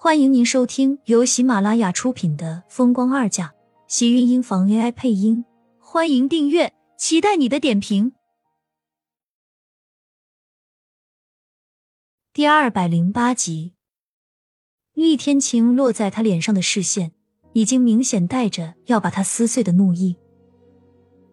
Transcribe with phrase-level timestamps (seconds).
[0.00, 3.46] 欢迎您收听由喜马拉雅出品的《风光二嫁》，
[3.88, 5.44] 喜运音房 AI 配音。
[5.80, 8.12] 欢迎订阅，期待你的点评。
[12.32, 13.72] 第二百零八集，
[14.94, 17.10] 厉天晴落在他脸上的视线，
[17.52, 20.16] 已经明显带着要把他撕碎的怒意。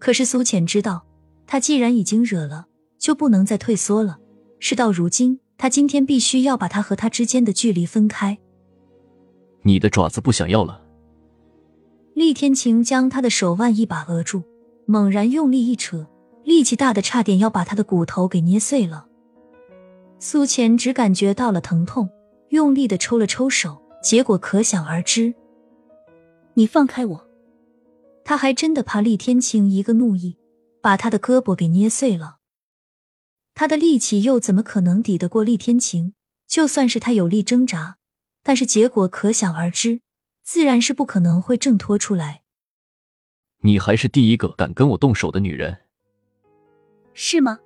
[0.00, 1.06] 可是苏浅知道，
[1.46, 2.66] 他既然已经惹了，
[2.98, 4.18] 就不能再退缩了。
[4.58, 8.36] 事到如今，他今天必须要把他和他之间的距离分开。
[9.62, 10.82] 你的爪子不想要了？
[12.14, 14.42] 厉天晴将他的手腕一把扼住，
[14.86, 16.06] 猛然用力一扯，
[16.44, 19.06] 力气大的差点要把他的骨头给捏碎了。
[20.18, 22.08] 苏浅只感觉到了疼痛，
[22.48, 25.34] 用力的抽了抽手，结果可想而知。
[26.54, 27.24] 你放开我！
[28.24, 30.36] 他还真的怕厉天晴一个怒意，
[30.82, 32.38] 把他的胳膊给捏碎了。
[33.54, 36.14] 他的力气又怎么可能抵得过厉天晴？
[36.48, 37.97] 就算是他有力挣扎，
[38.48, 40.00] 但是结果可想而知，
[40.42, 42.40] 自然是不可能会挣脱出来。
[43.60, 45.76] 你还是第一个敢跟我动手的女人，
[47.12, 47.58] 是吗？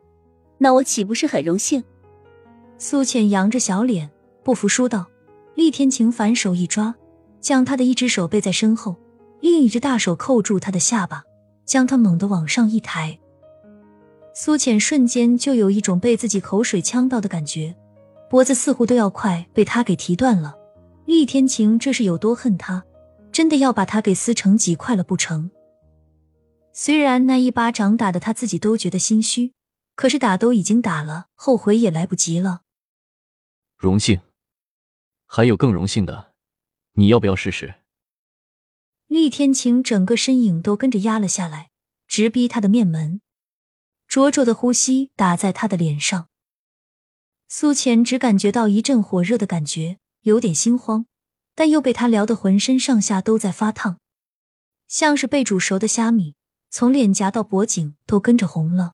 [0.59, 1.85] 那我岂不是很荣幸？
[2.79, 4.11] 苏浅扬着小脸，
[4.43, 5.07] 不服输道。
[5.55, 6.93] 厉天晴反手一抓，
[7.41, 8.97] 将他的一只手背在身后，
[9.39, 11.23] 另一只大手扣住他的下巴，
[11.65, 13.17] 将他猛地往上一抬。
[14.35, 17.73] 苏浅瞬间就有一种被自己口水呛到的感觉，
[18.29, 20.57] 脖子似乎都要快被他给提断了。
[21.13, 22.87] 厉天晴这是有多恨他，
[23.31, 25.51] 真的要把他给撕成几块了不成？
[26.73, 29.53] 虽然那一巴掌打的他自己都觉得心虚，
[29.95, 32.63] 可是打都已经打了，后悔也来不及了。
[33.77, 34.23] 荣幸，
[35.27, 36.33] 还有更荣幸的，
[36.95, 37.75] 你要不要试试？
[39.07, 41.69] 厉天晴整个身影都跟着压了下来，
[42.09, 43.21] 直逼他的面门。
[44.09, 46.29] 灼灼的呼吸打在他的脸上，
[47.49, 51.07] 苏浅只感觉到一阵火热的感觉，有点心慌，
[51.55, 53.99] 但又被他撩得浑身上下都在发烫，
[54.87, 56.35] 像是被煮熟的虾米，
[56.71, 58.93] 从脸颊到脖颈都跟着红了。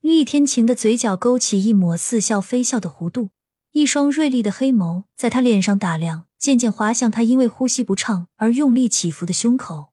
[0.00, 3.30] 厉天晴的嘴角勾起一抹似笑非笑的弧度，
[3.72, 9.92] 一双锐利的黑眸在他脸上打量，渐渐滑向他因为呼吸不畅而用力起伏的胸口。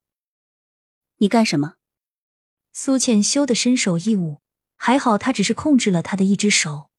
[1.17, 1.75] 你干什么？
[2.73, 4.41] 苏浅羞得伸手一捂，
[4.75, 6.89] 还好他只是控制了他的一只手。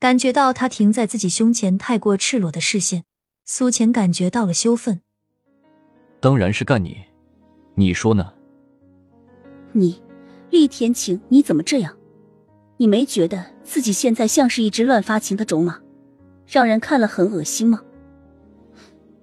[0.00, 3.04] 感觉到他停在自己胸前太过赤裸的视线，
[3.44, 5.02] 苏浅感觉到了羞愤。
[6.20, 6.96] 当然是干你，
[7.74, 8.32] 你说呢？
[9.72, 10.02] 你，
[10.48, 11.94] 厉天晴，你怎么这样？
[12.78, 15.78] 你没觉得自己现在像是一只乱发情的种马，
[16.46, 17.82] 让人看了很恶心吗？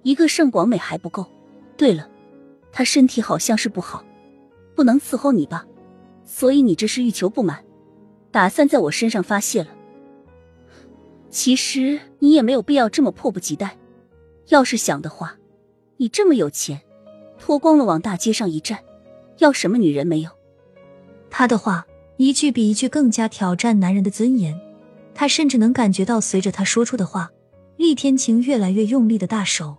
[0.04, 1.26] 一个盛广美还不够，
[1.76, 2.08] 对了，
[2.70, 4.04] 他身体好像是不好。
[4.76, 5.66] 不能伺候你吧，
[6.24, 7.64] 所以你这是欲求不满，
[8.30, 9.70] 打算在我身上发泄了。
[11.30, 13.76] 其实你也没有必要这么迫不及待。
[14.48, 15.36] 要是想的话，
[15.96, 16.80] 你这么有钱，
[17.38, 18.78] 脱光了往大街上一站，
[19.38, 20.30] 要什么女人没有？
[21.30, 24.58] 他的话一句比一句更加挑战男人的尊严。
[25.14, 27.30] 他甚至能感觉到，随着他说出的话，
[27.76, 29.76] 厉天晴越来越用力的大手。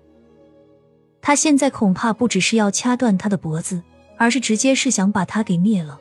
[1.21, 3.81] 他现在恐怕不只是要掐断他的脖子。
[4.21, 5.97] 而是直接是想把他给灭了，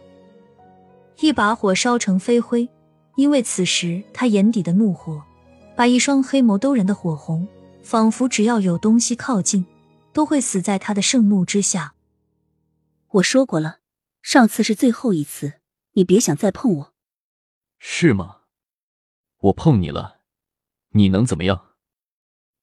[1.20, 2.68] 一把火烧成飞灰。
[3.14, 5.22] 因为此时他眼底的怒火，
[5.78, 7.46] 把一双黑眸都燃得火红，
[7.84, 9.64] 仿佛只要有东西靠近，
[10.12, 11.94] 都会死在他的盛怒之下。
[13.10, 13.78] 我说过了，
[14.20, 15.60] 上次是最后一次，
[15.92, 16.94] 你别想再碰我。
[17.78, 18.38] 是吗？
[19.38, 20.16] 我碰你了，
[20.94, 21.66] 你能怎么样？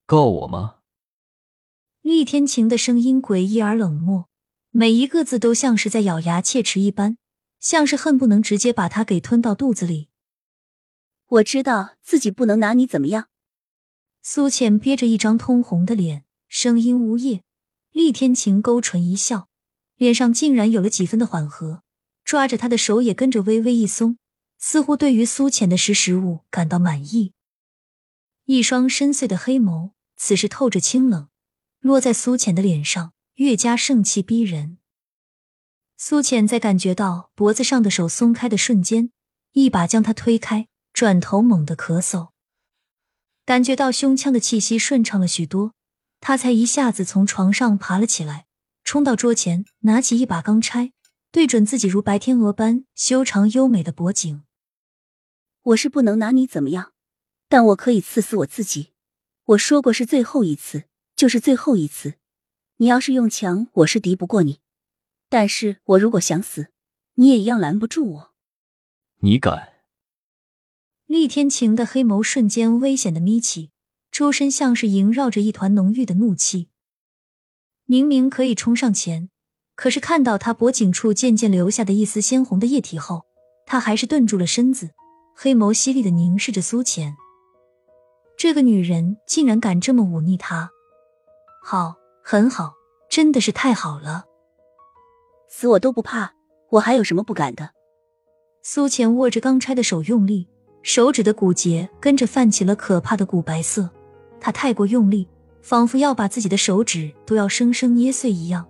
[0.04, 0.80] 告我吗？
[2.02, 4.28] 厉天晴的声音诡异而冷漠。
[4.72, 7.16] 每一个字都像是在咬牙切齿一般，
[7.60, 10.10] 像是恨不能直接把他给吞到肚子里。
[11.26, 13.28] 我知道自己不能拿你怎么样。
[14.22, 17.42] 苏浅憋着一张通红的脸，声音呜咽。
[17.90, 19.48] 厉天晴勾唇一笑，
[19.96, 21.82] 脸上竟然有了几分的缓和，
[22.24, 24.18] 抓着他的手也跟着微微一松，
[24.58, 27.32] 似乎对于苏浅的识时务感到满意。
[28.44, 31.28] 一双深邃的黑眸，此时透着清冷，
[31.80, 33.12] 落在苏浅的脸上。
[33.36, 34.78] 越加盛气逼人。
[35.98, 39.10] 苏浅在感觉到脖子上的手松开的瞬间，
[39.52, 42.30] 一把将他推开，转头猛地咳嗽。
[43.44, 45.74] 感觉到胸腔的气息顺畅了许多，
[46.20, 48.46] 他才一下子从床上爬了起来，
[48.82, 50.92] 冲到桌前，拿起一把钢钗，
[51.30, 54.44] 对准自己如白天鹅般修长优美的脖颈。
[55.64, 56.94] 我是不能拿你怎么样，
[57.46, 58.94] 但我可以刺死我自己。
[59.48, 60.84] 我说过是最后一次，
[61.14, 62.14] 就是最后一次。
[62.78, 64.60] 你要是用强，我是敌不过你；
[65.28, 66.68] 但是我如果想死，
[67.16, 68.34] 你也一样拦不住我。
[69.18, 69.75] 你敢？
[71.06, 73.70] 厉天晴的黑眸瞬间危险的眯起，
[74.10, 76.68] 周身像是萦绕着一团浓郁的怒气。
[77.84, 79.30] 明明可以冲上前，
[79.76, 83.24] 可是看到他脖颈处渐渐留下的一丝鲜红的液体后，
[83.66, 84.90] 他还是顿住了身子，
[85.36, 87.14] 黑眸犀利的凝视着苏浅。
[88.36, 90.72] 这个女人竟然敢这么忤逆他，
[91.62, 91.94] 好，
[92.24, 92.74] 很好，
[93.08, 94.24] 真的是太好了。
[95.48, 96.34] 死我都不怕，
[96.72, 97.70] 我还有什么不敢的？
[98.64, 100.48] 苏浅握着钢钗的手用力，
[100.86, 103.90] 手指的骨节跟着泛起了可怕的古白色。
[104.38, 105.26] 他太过用力，
[105.60, 108.64] 仿佛要把自己的手指都要生生捏碎一样。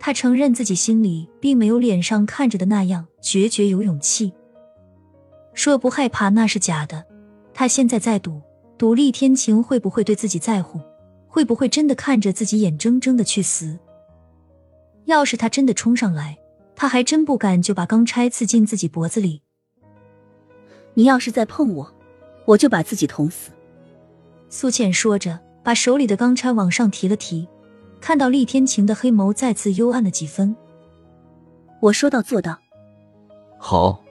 [0.00, 4.32] 他承认自己心里并没有脸上看着的那样决绝有勇气。
[5.54, 7.06] 说不害怕那是假的，
[7.54, 8.42] 他现在在赌，
[8.76, 10.80] 赌厉天晴会不会对自己在乎，
[11.28, 13.78] 会不会真的看着自己眼睁睁的去死。
[15.04, 16.36] 要是他真的冲上来，
[16.74, 19.42] 他还真不敢就把钢钗刺进自己脖子里。
[20.98, 21.94] 你要是再碰我，
[22.44, 23.52] 我就把自己捅死。
[24.48, 27.46] 苏倩说着，把手里的钢钗往上提了提，
[28.00, 30.56] 看到厉天晴的黑眸再次幽暗了几分。
[31.78, 32.58] 我说到做到。
[33.60, 34.02] 好，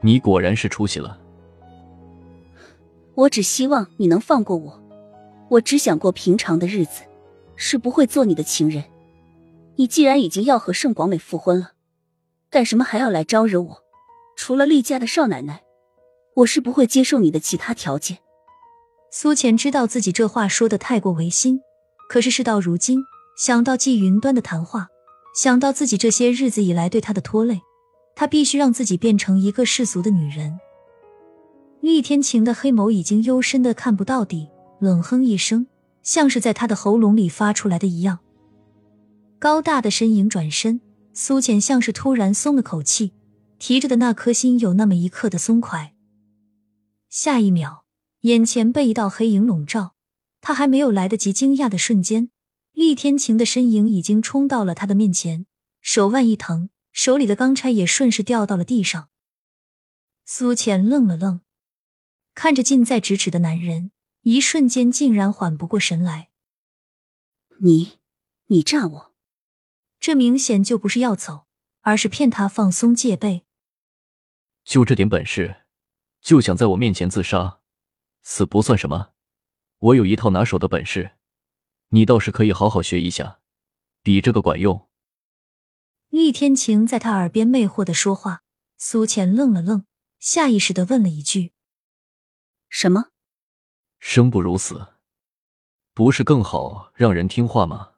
[0.00, 1.16] 你果然是出息了。
[3.14, 4.82] 我只希望你能放过我，
[5.48, 7.02] 我只想过平常的日子，
[7.54, 8.82] 是不会做你的情人。
[9.76, 11.74] 你既然已经要和盛广美复婚了，
[12.50, 13.84] 干什么还要来招惹我？
[14.34, 15.62] 除了厉家的少奶奶，
[16.36, 18.18] 我是不会接受你的其他条件。
[19.10, 21.60] 苏浅知道自己这话说的太过违心，
[22.08, 23.00] 可是事到如今，
[23.36, 24.88] 想到季云端的谈话，
[25.36, 27.60] 想到自己这些日子以来对他的拖累，
[28.16, 30.58] 他必须让自己变成一个世俗的女人。
[31.80, 34.48] 厉天晴的黑眸已经幽深的看不到底，
[34.80, 35.66] 冷哼一声，
[36.02, 38.18] 像是在他的喉咙里发出来的一样。
[39.38, 40.80] 高大的身影转身，
[41.12, 43.12] 苏浅像是突然松了口气，
[43.58, 45.92] 提着的那颗心有那么一刻的松快。
[47.14, 47.84] 下一秒，
[48.22, 49.94] 眼前被一道黑影笼罩，
[50.40, 52.32] 他还没有来得及惊讶的瞬间，
[52.72, 55.46] 厉天晴的身影已经冲到了他的面前，
[55.80, 59.10] 手腕一疼，手里的钢钗也顺势掉到了地上。
[60.24, 61.42] 苏浅愣了愣，
[62.34, 66.30] 看着近在咫尺的男人，一瞬间竟然缓不过神来。
[67.60, 68.00] 你，
[68.46, 69.14] 你诈我！
[70.00, 71.46] 这明显就不是要走，
[71.82, 73.44] 而是骗他放松戒备。
[74.64, 75.63] 就这点本事，
[76.24, 77.60] 就想在我面前自杀，
[78.22, 79.10] 死不算什么。
[79.78, 81.12] 我有一套拿手的本事，
[81.90, 83.40] 你倒是可以好好学一下，
[84.02, 84.88] 比这个管用。
[86.08, 88.42] 厉天晴在他耳边魅惑的说话，
[88.78, 89.84] 苏浅愣了愣，
[90.18, 91.52] 下意识的问了一句
[92.70, 93.10] ：“什么？
[93.98, 94.94] 生不如死，
[95.92, 97.96] 不是更好让人听话吗？”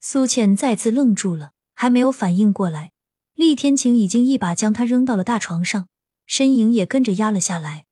[0.00, 2.92] 苏浅再次愣住了，还没有反应过来，
[3.34, 5.88] 厉天晴已经一把将他扔到了大床上，
[6.26, 7.86] 身影也跟着压了下来。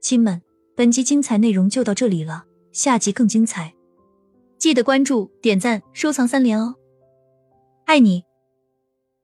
[0.00, 0.42] 亲们，
[0.76, 3.74] 本集精彩内容就到这里了，下集更精彩，
[4.58, 6.76] 记得关注、点赞、收藏三连哦，
[7.86, 8.24] 爱你！